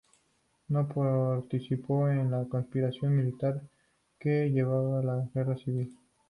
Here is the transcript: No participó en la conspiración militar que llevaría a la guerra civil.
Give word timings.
No 0.69 0.87
participó 0.87 2.09
en 2.09 2.31
la 2.31 2.45
conspiración 2.45 3.15
militar 3.17 3.61
que 4.17 4.49
llevaría 4.49 4.97
a 4.97 5.03
la 5.03 5.29
guerra 5.35 5.55
civil. 5.57 5.95